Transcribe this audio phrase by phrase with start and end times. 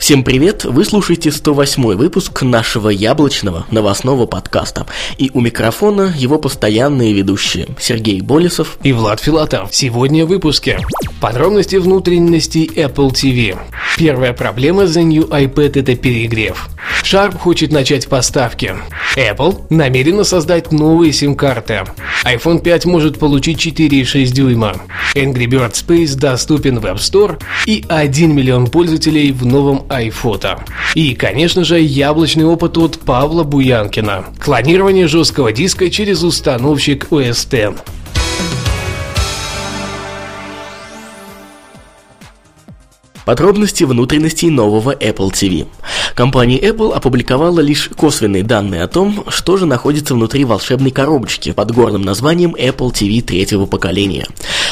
[0.00, 0.64] Всем привет!
[0.64, 4.86] Вы слушаете 108 выпуск нашего яблочного новостного подкаста.
[5.18, 9.68] И у микрофона его постоянные ведущие Сергей Болесов и Влад Филатов.
[9.72, 10.80] Сегодня в выпуске.
[11.20, 13.58] Подробности внутренностей Apple TV.
[13.98, 16.70] Первая проблема за New iPad– это перегрев.
[17.04, 18.74] Sharp хочет начать поставки.
[19.16, 21.82] Apple намерена создать новые сим-карты.
[22.24, 24.76] iPhone 5 может получить 4,6 дюйма.
[25.14, 30.60] Angry Bird Space доступен в App Store и 1 миллион пользователей в новом iPhoto.
[30.94, 34.24] И, конечно же, яблочный опыт от Павла Буянкина.
[34.38, 37.82] Клонирование жесткого диска через установщик OS X.
[43.30, 45.68] Подробности внутренностей нового Apple TV.
[46.16, 51.70] Компания Apple опубликовала лишь косвенные данные о том, что же находится внутри волшебной коробочки под
[51.70, 54.26] горным названием Apple TV третьего поколения.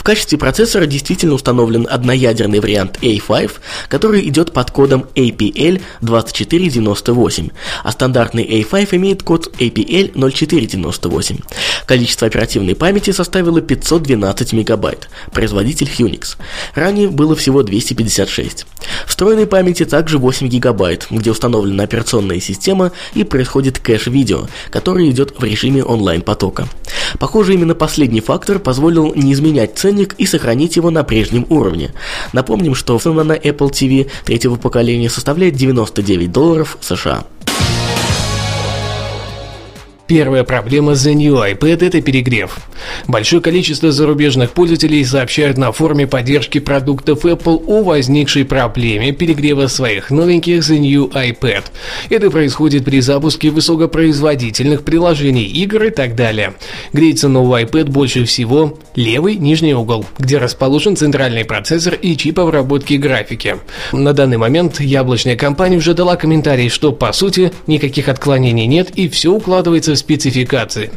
[0.00, 3.50] В качестве процессора действительно установлен одноядерный вариант A5,
[3.88, 7.52] который идет под кодом APL2498,
[7.84, 11.44] а стандартный A5 имеет код APL0498.
[11.84, 16.38] Количество оперативной памяти составило 512 мегабайт, производитель Unix.
[16.74, 18.64] Ранее было всего 256.
[19.06, 25.38] Встроенной памяти также 8 гигабайт, где установлена операционная система и происходит кэш видео, который идет
[25.38, 26.70] в режиме онлайн-потока.
[27.18, 31.90] Похоже, именно последний фактор позволил не изменять ценник и сохранить его на прежнем уровне.
[32.32, 37.24] Напомним, что цена на Apple TV третьего поколения составляет 99 долларов США.
[40.10, 42.58] Первая проблема The New iPad– это перегрев.
[43.06, 50.10] Большое количество зарубежных пользователей сообщают на форуме поддержки продуктов Apple о возникшей проблеме перегрева своих
[50.10, 51.62] новеньких The New iPad.
[52.08, 56.54] Это происходит при запуске высокопроизводительных приложений, игр и так далее.
[56.92, 62.94] Греется новый iPad больше всего левый нижний угол, где расположен центральный процессор и чип обработки
[62.94, 63.58] графики.
[63.92, 69.08] На данный момент яблочная компания уже дала комментарий, что по сути никаких отклонений нет и
[69.08, 70.90] все укладывается в спецификации.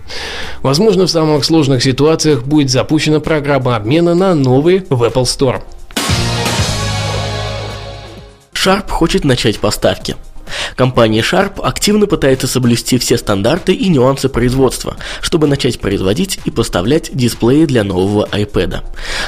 [0.62, 5.62] Возможно, в самых сложных ситуациях будет запущена программа обмена на новый в Apple Store.
[8.53, 10.16] Sharp хочет начать поставки.
[10.75, 17.09] Компания Sharp активно пытается соблюсти все стандарты и нюансы производства, чтобы начать производить и поставлять
[17.14, 18.81] дисплеи для нового iPad.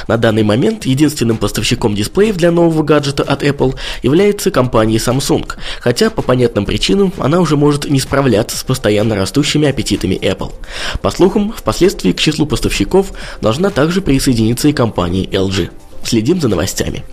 [0.08, 5.50] На данный момент единственным поставщиком дисплеев для нового гаджета от Apple является компания Samsung,
[5.80, 10.52] хотя по понятным причинам она уже может не справляться с постоянно растущими аппетитами Apple.
[11.02, 15.70] По слухам, впоследствии к числу поставщиков должна также присоединиться и компания LG.
[16.04, 17.04] Следим за новостями.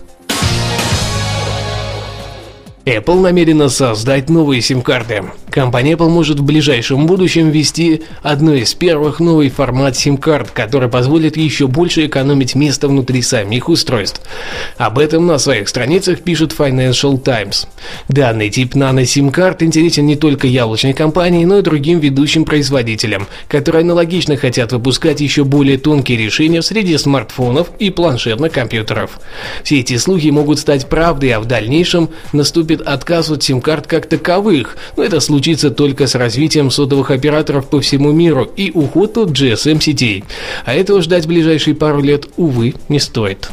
[2.84, 5.24] Apple намерена создать новые сим-карты.
[5.54, 11.36] Компания Apple может в ближайшем будущем ввести одну из первых новый формат сим-карт, который позволит
[11.36, 14.20] еще больше экономить место внутри самих устройств.
[14.78, 17.68] Об этом на своих страницах пишет Financial Times.
[18.08, 24.36] Данный тип нано-сим-карт интересен не только яблочной компании, но и другим ведущим производителям, которые аналогично
[24.36, 29.20] хотят выпускать еще более тонкие решения среди смартфонов и планшетных компьютеров.
[29.62, 34.76] Все эти слухи могут стать правдой, а в дальнейшем наступит отказ от сим-карт как таковых,
[34.96, 39.28] но это случится случится только с развитием сотовых операторов по всему миру и уход от
[39.32, 40.24] GSM сетей.
[40.64, 43.50] А этого ждать ближайшие пару лет, увы, не стоит.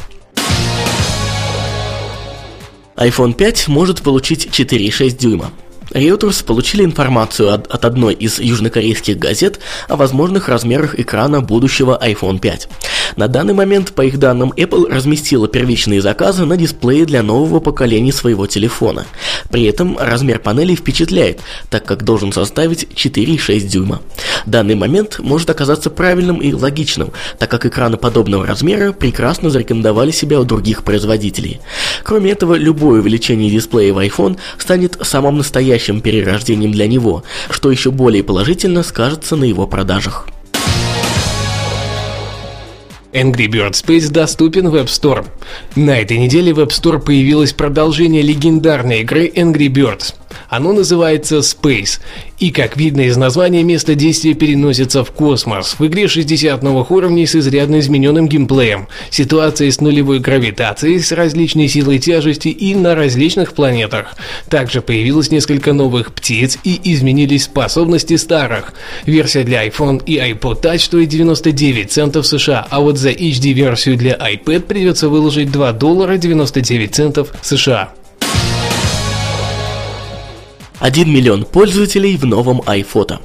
[2.96, 5.50] iPhone 5 может получить 4,6 дюйма.
[5.90, 12.38] Reuters получили информацию от, от одной из южнокорейских газет о возможных размерах экрана будущего iPhone
[12.38, 12.68] 5.
[13.16, 18.12] На данный момент, по их данным, Apple разместила первичные заказы на дисплее для нового поколения
[18.12, 19.06] своего телефона.
[19.50, 24.00] При этом размер панелей впечатляет, так как должен составить 4,6 дюйма.
[24.46, 30.40] Данный момент может оказаться правильным и логичным, так как экраны подобного размера прекрасно зарекомендовали себя
[30.40, 31.60] у других производителей.
[32.02, 37.90] Кроме этого, любое увеличение дисплея в iPhone станет самым настоящим перерождением для него, что еще
[37.90, 40.28] более положительно скажется на его продажах.
[43.12, 45.26] Angry Bird Space доступен в App Store.
[45.76, 50.14] На этой неделе в App Store появилось продолжение легендарной игры Angry Birds.
[50.48, 52.00] Оно называется Space,
[52.38, 55.76] и, как видно из названия, место действия переносится в космос.
[55.78, 61.68] В игре 60 новых уровней с изрядно измененным геймплеем, ситуацией с нулевой гравитацией, с различной
[61.68, 64.16] силой тяжести и на различных планетах.
[64.48, 68.74] Также появилось несколько новых птиц и изменились способности старых.
[69.06, 74.14] Версия для iPhone и iPod Touch стоит 99 центов США, а вот за HD-версию для
[74.14, 77.92] iPad придется выложить 2 доллара 99 центов США.
[80.82, 83.20] 1 миллион пользователей в новом iPhoto.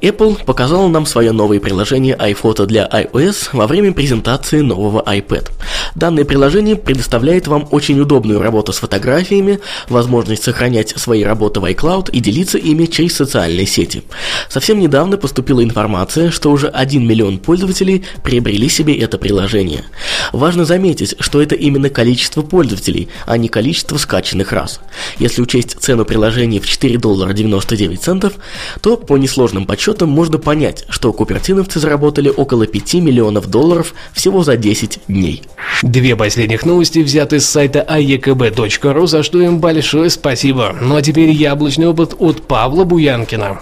[0.00, 5.50] Apple показала нам свое новое приложение iPhoto для iOS во время презентации нового iPad.
[5.94, 12.10] Данное приложение предоставляет вам очень удобную работу с фотографиями, возможность сохранять свои работы в iCloud
[12.12, 14.02] и делиться ими через социальные сети.
[14.48, 19.84] Совсем недавно поступила информация, что уже 1 миллион пользователей приобрели себе это приложение.
[20.32, 24.80] Важно заметить, что это именно количество пользователей, а не количество скачанных раз.
[25.18, 28.34] Если учесть цену приложения в 4 доллара 99 центов,
[28.80, 34.56] то по несложным подсчетам можно понять, что купертиновцы заработали около 5 миллионов долларов всего за
[34.56, 35.42] 10 дней.
[35.82, 40.74] Две последних новости взяты с сайта aekb.ru, за что им большое спасибо.
[40.80, 43.60] Ну а теперь яблочный опыт от Павла Буянкина.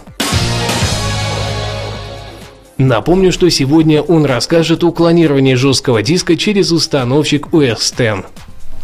[2.79, 8.27] Напомню, что сегодня он расскажет о клонировании жесткого диска через установщик OS X.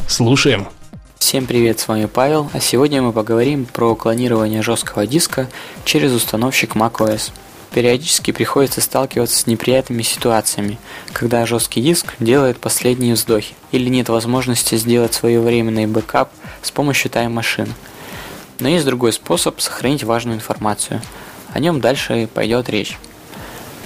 [0.09, 0.67] Слушаем.
[1.23, 5.49] Всем привет, с вами Павел, а сегодня мы поговорим про клонирование жесткого диска
[5.85, 7.31] через установщик macOS.
[7.73, 10.79] Периодически приходится сталкиваться с неприятными ситуациями,
[11.13, 16.29] когда жесткий диск делает последние вздохи или нет возможности сделать своевременный бэкап
[16.61, 17.73] с помощью Time Machine.
[18.59, 21.01] Но есть другой способ сохранить важную информацию.
[21.55, 22.99] О нем дальше пойдет речь.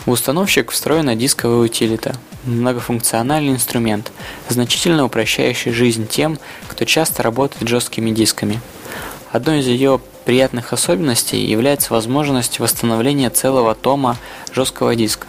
[0.06, 2.14] В установщик встроена дисковая утилита,
[2.44, 4.12] многофункциональный инструмент,
[4.49, 6.38] значительно упрощающий жизнь тем,
[6.69, 8.61] кто часто работает с жесткими дисками.
[9.32, 14.17] Одной из ее приятных особенностей является возможность восстановления целого тома
[14.53, 15.26] жесткого диска.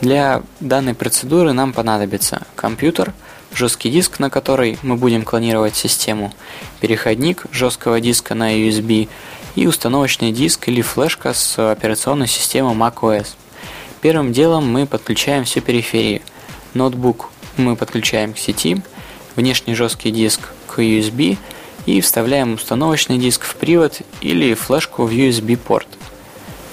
[0.00, 3.12] Для данной процедуры нам понадобится компьютер,
[3.52, 6.32] жесткий диск, на который мы будем клонировать систему,
[6.80, 9.10] переходник жесткого диска на USB
[9.54, 13.34] и установочный диск или флешка с операционной системой macOS.
[14.02, 16.22] Первым делом мы подключаем всю периферию.
[16.74, 18.82] Ноутбук мы подключаем к сети,
[19.36, 21.38] внешний жесткий диск к USB
[21.86, 25.86] и вставляем установочный диск в привод или флешку в USB порт.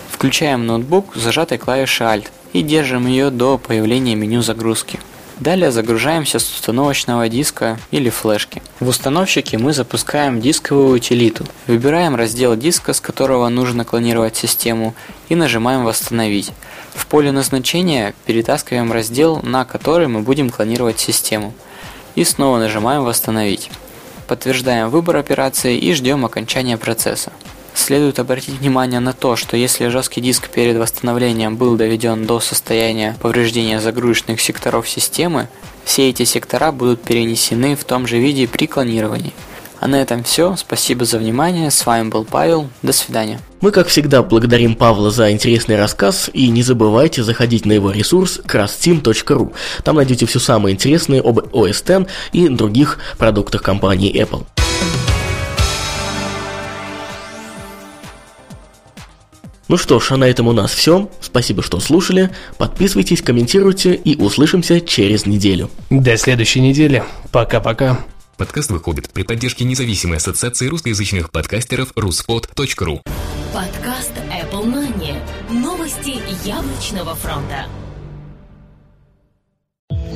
[0.09, 4.99] Включаем ноутбук с зажатой клавишей Alt и держим ее до появления меню загрузки.
[5.39, 8.61] Далее загружаемся с установочного диска или флешки.
[8.81, 11.45] В установщике мы запускаем дисковую утилиту.
[11.65, 14.95] Выбираем раздел диска, с которого нужно клонировать систему
[15.29, 16.51] и нажимаем «Восстановить».
[16.93, 21.53] В поле назначения перетаскиваем раздел, на который мы будем клонировать систему.
[22.15, 23.71] И снова нажимаем «Восстановить».
[24.27, 27.31] Подтверждаем выбор операции и ждем окончания процесса.
[27.79, 33.15] Следует обратить внимание на то, что если жесткий диск перед восстановлением был доведен до состояния
[33.21, 35.47] повреждения загрузочных секторов системы,
[35.85, 39.33] все эти сектора будут перенесены в том же виде при клонировании.
[39.79, 40.57] А на этом все.
[40.57, 41.71] Спасибо за внимание.
[41.71, 42.69] С вами был Павел.
[42.83, 43.39] До свидания.
[43.61, 48.41] Мы, как всегда, благодарим Павла за интересный рассказ и не забывайте заходить на его ресурс
[48.45, 49.53] crassteam.ru.
[49.83, 54.45] Там найдете все самое интересное об OS X и других продуктах компании Apple.
[59.69, 61.09] Ну что ж, а на этом у нас все.
[61.21, 62.31] Спасибо, что слушали.
[62.57, 65.69] Подписывайтесь, комментируйте и услышимся через неделю.
[65.91, 67.03] До следующей недели.
[67.31, 67.99] Пока-пока.
[68.35, 73.01] Подкаст выходит при поддержке независимой ассоциации русскоязычных подкастеров ruspod.ru
[73.53, 75.15] Подкаст Apple Money.
[75.51, 76.15] Новости
[76.47, 77.67] яблочного фронта.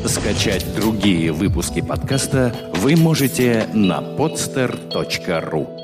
[0.08, 5.83] Скачать другие выпуски подкаста вы можете на podster.ru